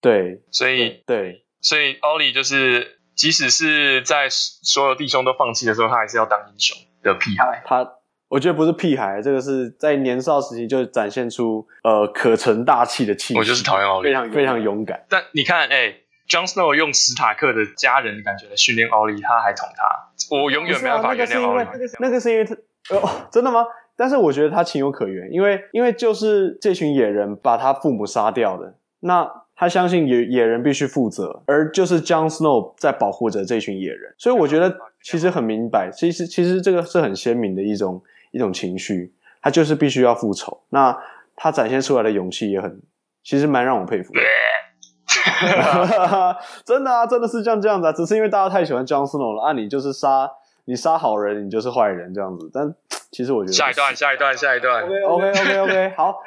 [0.00, 7.62] 对，所以对，所以 Ollie 就是，即使是在所有弟兄都放弃的时候，他还是要当英雄的屁孩。
[7.64, 7.88] 他，
[8.28, 13.38] 我觉得不是屁孩，这个是在年少时期就展现出呃可成大器的气势。
[13.38, 15.04] 我就是讨厌 Ollie，非常非常勇敢。
[15.08, 15.94] 但你看，哎
[16.28, 21.96] ，Jon Snow 用史塔克的家人感觉来训练 Ollie，他还捅他，我永远没办法原谅 Ollie。
[22.00, 22.54] 那个是因为他，
[22.96, 23.64] 哦，真的吗？
[23.98, 38.02] 但是我觉得他情有可原，因为因为就是这群野人把他父母杀掉的，那他相信野野人必须负责，而就是 Jon Snow 在保护着这群野人，所以我觉得其实很明白，其实其实这个是很鲜明的一种
[38.36, 40.96] 一种情绪，他就是必须要复仇，那
[41.34, 42.80] 他展现出来的勇气也很，
[43.24, 44.20] 其实蛮让我佩服的，
[46.64, 50.30] 真的啊，真的是这样这样子啊，只是因为大家太喜欢 Jon Snow 了，啊，你就是杀
[50.66, 52.72] 你杀好人，你就是坏人这样子，但。
[53.12, 54.84] 其实我觉得下一段，下一段，下一段。
[54.84, 56.18] OK，OK，OK，好。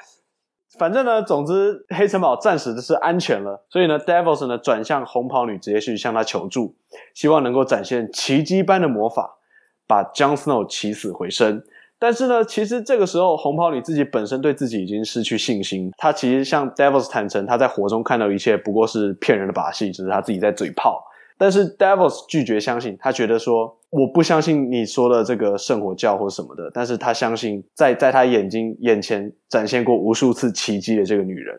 [0.79, 6.73] 反正呢，总之黑城堡暂时的是安全了，所以呢，Devils 呢转向红袍女，直接去向她求助，
[7.13, 9.37] 希望能够展现奇迹般的魔法，
[9.85, 11.63] 把 Jon Snow 起死回生。
[11.99, 21.03] 但是呢，其实这个时候红袍女自己本身对自己已经失去信心，她其实向 Devils 坦诚，她在火中看到一切不过是骗人的把戏，只是她自己在嘴炮。
[21.37, 31.57] 但是 Devils 拒绝相信，他觉得说，我不相信你说的这个圣火教或什么的，但是他相信在在他眼睛眼前展现过无数次奇迹的这个女人，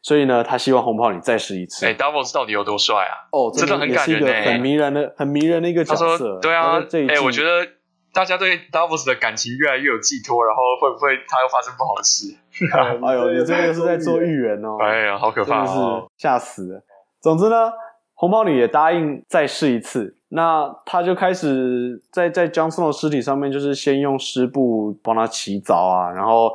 [0.00, 1.84] 所以呢，他希望红袍女再试一次。
[1.84, 3.28] 哎，Davos 到底有多帅啊？
[3.32, 6.06] 哦，真的很感人，欸，很迷人的，很迷人的一个角色。
[6.06, 7.66] 他说对啊，哎，我觉得
[8.12, 12.34] 大家对 Davos 的感情越来越有寄托，然后会不会他又发生不好的事？
[13.06, 14.76] 哎呦，你这个是在做预言哦！
[14.82, 16.82] 哎呀，好可怕哦，吓死了。
[17.20, 17.72] 总之呢。
[18.14, 20.14] 红袍女也答应再试一次。
[20.28, 26.52] 那他就开始在在 Jon Snow 的尸体上面，就是先用湿布帮他洗澡啊，然后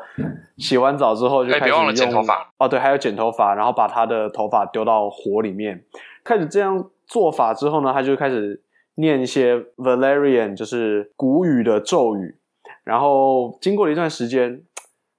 [0.58, 5.84] 洗完澡之后就开始用，别忘了剪头发哦，对，还有剪头发，然后把他的头发丢到火里面，
[6.24, 8.62] 开始这样做法之后呢，他就开始
[8.96, 12.36] 念一些 Valerian，就是古语的咒语，
[12.84, 14.62] 然后经过了一段时间，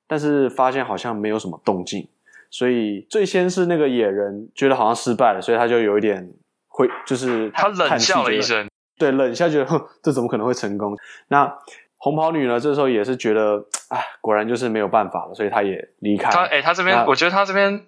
[0.07, 2.09] 但是发现好像没有什么动静，
[2.51, 6.29] 所以最先是那个野人觉得好像失败了，所以他就有一点。
[6.69, 8.69] 会就是他冷笑了一声，
[8.99, 10.95] 对，冷笑觉得哼， 这怎么可能会成功？
[11.29, 11.51] 那
[11.97, 12.61] 红袍女呢？
[12.61, 16.31] 这时候也是觉得，哎，果然就是没有办法了，所以她也离开。
[16.31, 17.81] 他哎，他这边，我觉得他这边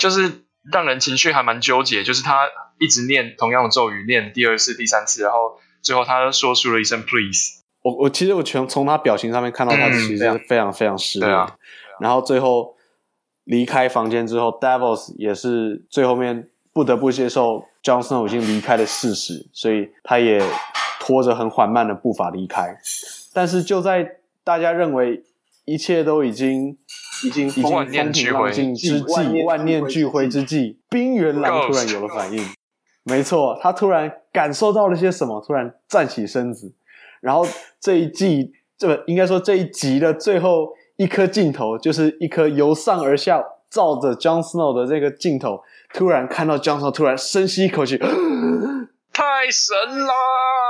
[0.00, 0.28] 就是
[0.70, 2.48] 让人情绪还蛮纠结，就是他
[2.78, 7.62] 一直念同样的咒语，念第二次、第三次，然后最后他说出了一声 “please”。
[7.82, 11.58] 我我其实我全从他表情上面看到他其实非常非常失落。
[12.00, 12.76] 然后最后
[13.44, 17.64] 离开房间之后，Devils 也是最后面不得不接受。
[17.82, 20.40] Johnson 已经离开的事实，所以他也
[21.00, 22.76] 拖着很缓慢的步伐离开。
[23.32, 25.24] 但是就在大家认为
[25.64, 26.78] 一切都已经
[27.24, 32.44] 已经已经风平浪静之际，万念俱灰之际，冰原狼突然有了反应。
[33.04, 36.72] 没错，他突然感受到了些什么，突然站起身子。
[37.20, 37.46] 然后
[37.80, 45.60] 这一季，这个应该说这一集的最后一颗镜头，就是一颗由上而下照着 Jon Snow 的这个镜头。
[45.92, 47.98] 突然看到 Jon Snow，突然深吸一口气，
[49.12, 50.14] 太神啦，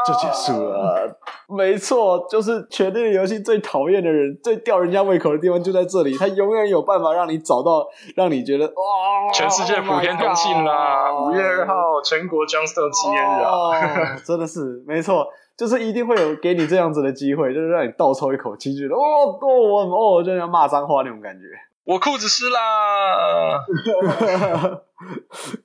[0.06, 1.18] 就结束了。
[1.48, 6.16] 没错，就是《权力的游戏》最讨厌的人，最吊人家胃口的地方就在这里。
[6.16, 7.86] 他永远有办法让你找到，
[8.16, 11.12] 让你觉得哇，全世界普天同庆啦！
[11.12, 14.16] 五月二号，全国 Jon Snow 纪念日啊！
[14.24, 19.82] 真的是没错，就是一定会有给你这样子的机会，就是让你倒抽一口气，觉得哦，哦，我
[20.18, 21.44] 哦，就像骂脏话那种感觉。
[21.84, 23.58] 我裤子湿啦！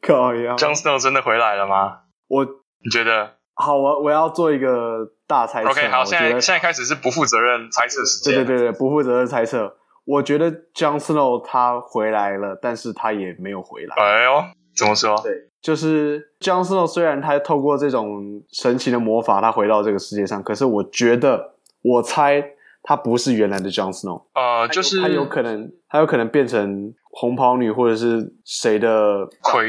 [0.01, 1.99] 靠呀！Jon Snow 真的回来了吗？
[2.27, 2.45] 我
[2.83, 3.31] 你觉得？
[3.53, 5.69] 好，我我要做一个大猜测。
[5.69, 8.35] OK，好，现在现在开始是不负责任猜测时间。
[8.35, 9.75] 对对对对，不负责任猜测。
[10.05, 13.95] 我觉得 Jon Snow 他回来了，但是他也没有回来。
[13.97, 14.43] 哎呦，
[14.75, 15.19] 怎么说？
[15.21, 22.53] 对，就是 Jon Snow 虽然他透过这种神奇的魔法，他回到这个世界上，可是我觉得，我猜。
[22.89, 29.27] 他不是原来的 Jon Snow，呃，就是他有可能，他有可能变成红袍女或者是谁的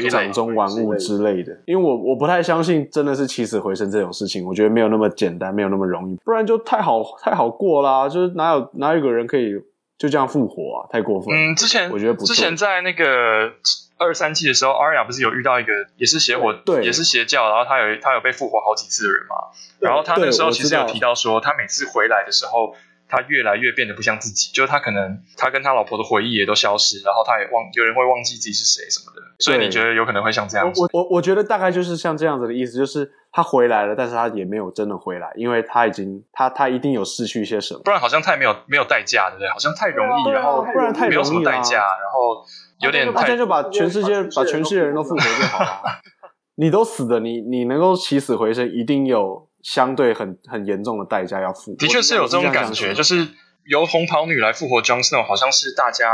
[0.09, 1.51] 掌中玩物之类的。
[1.65, 8.07] 因为我我不太相信真的是起死回生这种事情，我觉得没有那么简单，没有那么容易，不然就太好太好过啦。
[8.07, 9.51] 就是哪有哪有个人可以
[9.97, 10.87] 就这样复活啊？
[10.89, 11.35] 太过分。
[11.35, 13.51] 嗯，之前我觉得不，之前在那个
[13.97, 19.35] 二三季的时候，Arya 不是有遇到一个也是邪火，对，也是邪教，然后他有他有被复活好几次的人嘛。
[19.81, 22.73] 然后他那时候其实有提到说，他每次回来的时候。
[23.09, 30.81] 他越来越变得不像自己，就是他可能他跟他老婆的回忆也都消失，然后他也忘，有人会忘记自己是谁什么的，所以你觉得有可能会像这样子？
[30.81, 39.49] 我我我觉得大概就是像这样子的意思，就是他回来了，但是他也没有真的回来，因为他已经他他一定有失去一些什么，不然好像太没有没有代价，对不对？
[39.49, 42.45] 好像太容易，然后不然太没有什么代价，然后
[42.81, 45.81] 有点大家就把全世界把全世界人都复活就好了，
[46.55, 49.48] 你都死的，你你能够起死回生，一定有。
[49.61, 53.27] 相对很很严重的代价要付，的确是有这种感觉，就是
[53.65, 56.09] 由红袍女来复活 Jon Snow，好像是大家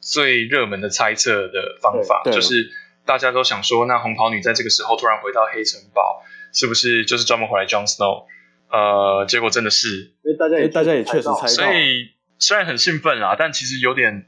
[0.00, 2.70] 最热门的猜测的方法，就是
[3.04, 6.22] 大家都想说，那红袍女在这个时候突然回到黑城堡，
[6.54, 8.24] 是不是就是专门回来 Jon Snow？
[8.70, 14.26] 呃，结果真的是，因为大家也大家也确实猜到，所以虽然很兴奋啦，但其实有点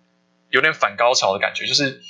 [0.51, 2.01] 有点反高潮的感觉，就是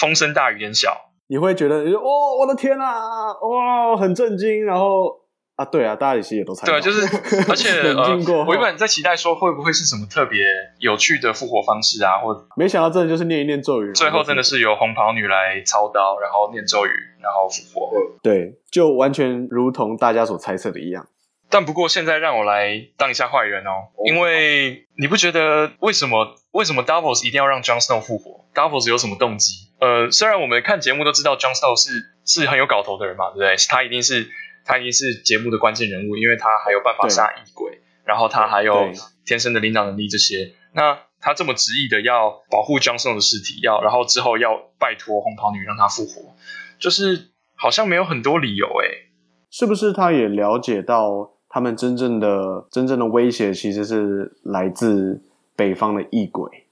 [0.00, 5.24] 风声大雨点小，你会觉得，哦，我的天啊，哇、哦，很震惊，然后。
[5.56, 7.00] 啊，对啊，大家其实也都猜对啊，就是，
[7.48, 10.44] 而且呃，我原本在期待说会不会是什么特别
[10.78, 16.90] 有趣的复活方式啊，或没想到真的就是念一念咒语，最后真的是由红袍女来操刀，然后念咒语，
[17.22, 17.90] 然后复活。
[18.22, 21.08] 对，就完全如同大家所猜测的一样。
[21.48, 29.54] 但不过现在让我来当一下坏人哦，因为你不觉得为什么为什么 Davos 一定要让 Jon Snow 复活？Davos 有什么动机？
[29.80, 31.90] 呃，虽然我们看节目都知道 Jon Snow 是
[32.26, 33.56] 是很有搞头的人嘛，对不对？
[33.70, 34.28] 他一定是。
[34.66, 38.90] 他已经是节目的关键人物，因为他还有办法杀异鬼，然后他还有
[39.24, 40.54] 天生的领导能力这些。
[40.74, 46.34] 那他这么执意的要保护 Jon Snow 的尸体，要然后之后要拜托红袍女让他复活，
[46.80, 49.08] 就是好像没有很多理由诶。
[49.50, 55.22] 是不是他也了解到他们真正的真正的威胁其实是来自
[55.54, 56.66] 北方的异鬼？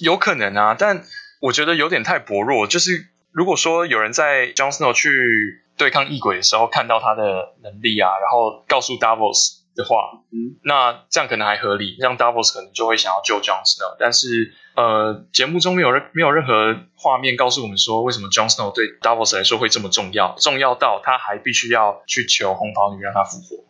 [0.00, 1.02] 有可能啊，但
[1.42, 2.68] 我觉得有点太薄弱。
[2.68, 5.64] 就是如果说有人在 Jon Snow 去。
[5.80, 9.96] 对抗异鬼的时候，看到他的能力啊，然后告诉 Davos 的话，
[10.30, 23.64] 嗯，那这样可能还合理，让 Davos 可能就会想要救 Jon Snow，但是呃，节目中没有任没有任何画面告诉我们说为什么 Jon Snow 对 Davos 来说会这么重要，重要到他还必须要去求红袍女让他复活。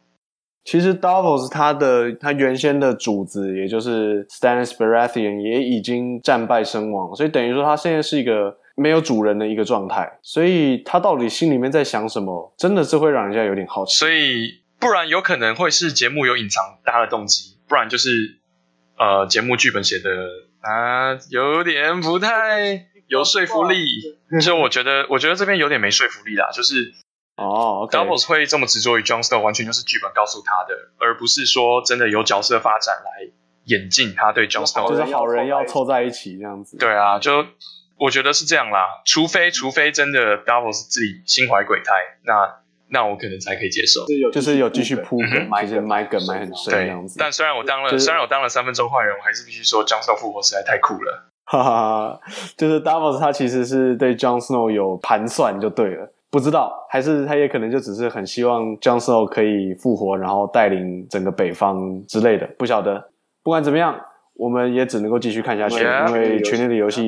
[0.65, 13.95] 其实 Davos 他的他原先的主子，也就是 Stannis Baratheon 也已经战败身亡，所以等于说他现在是一个没有主人的一个状态，所以他到底心里面在想什么，真的是会让人家有点好奇。
[13.97, 18.11] 所以不然有可能会是节目有隐藏他的动机，不然就是
[18.99, 20.11] 呃节目剧本写的
[20.61, 23.85] 啊有点不太有说服力，
[24.41, 26.95] 所以我觉得我觉得这边有点没说服力啦，就是。
[27.37, 28.29] 哦、okay.
[28.29, 33.33] 会这么执着于 John Snow，完全就是剧本告诉他的，而不是说真的有角色发展来
[33.65, 34.91] 演进他对 Jon Snow。
[34.91, 36.77] 就是好人要凑在一起这样子。
[36.77, 37.47] 对啊，就
[38.01, 39.03] 我觉得是这样啦。
[39.05, 41.93] 除非除非真的 Davos 自己心怀鬼胎，
[42.25, 42.57] 那
[42.89, 44.01] 那我可能才可以接受。
[44.33, 47.17] 就是有继续铺梗，就是埋梗埋很深这样子。
[47.19, 51.31] 但虽然我当了，就是、虽然我当了三分钟坏人，我还是必须说 Jon Snow 复活实在太酷了。
[51.45, 51.71] 哈哈
[52.15, 52.21] 哈，
[52.57, 56.11] 就是 Davos 他其实是对 Jon Snow 有盘算就对了。
[56.31, 63.11] 不知道，还是他也可能就只是很希望 Jon Snow 可以复活，然后带领整个北方之类的，不晓得。
[63.43, 64.01] 不管怎么样，
[64.35, 67.03] 我们也只能够继续看下去因为《权力的游戏》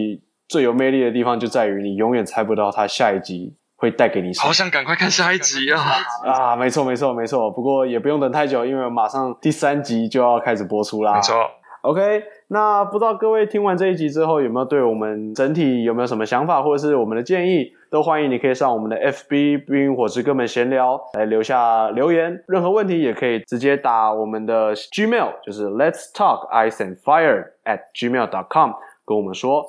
[0.48, 4.46] 最有魅力的地方就在于你永远猜不到他下一集会带给你什么。
[4.46, 5.80] 好想赶快看下一集啊！
[6.24, 11.14] 啊，没错没错没错，不过也不用等太久，因为马上第三集就要开始播出啦。
[11.14, 11.34] 没错。
[11.80, 22.40] OK，那不知道各位听完这一集之后，有没有对我们整体有没有什么想法，或者是我们的建议，都欢迎你可以上我们的 FB 冰与火之歌们闲聊来留下留言。
[22.46, 28.70] 任何问题也可以直接打我们的 Gmail，就是 Let's Talk Ice and Fire at Gmail.com
[29.04, 29.64] 跟我们说。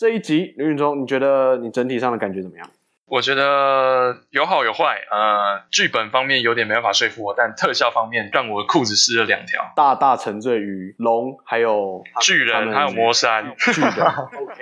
[0.00, 2.66] 这一集刘允中，你觉得你整体上的感觉怎么样？
[3.04, 9.62] 我觉得有好有坏，呃，剧本方面有点没办法说服我，但特效方面让我的裤子湿了两条。
[9.76, 13.52] 大大沉醉于龙，还有巨人，还有魔山。
[13.58, 13.90] 巨人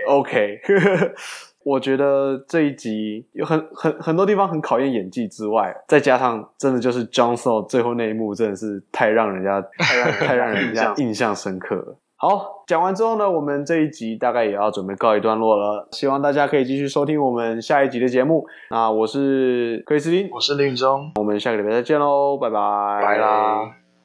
[0.09, 1.13] ，OK，OK。
[1.65, 11.97] 我觉得这一集有很很很多地方很考验演技之外，再加上真的就是 John Snow 最后那一幕，真的是太让人家太让 太让人家印象深刻了。
[12.21, 15.87] 好，讲完之后呢，我们这一集大概也要准备告一段落了。
[15.93, 18.45] 希望大家可以继续收听我们下一集的节目。
[18.71, 22.59] 那我是克里斯汀，我是林宇中，我们下个礼拜再见喽，拜拜，
[23.01, 23.88] 拜啦。